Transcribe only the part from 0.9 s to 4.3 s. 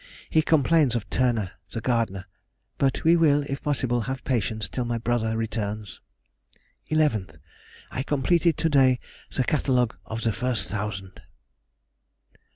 of Turner (the gardener), but we will, if possible, have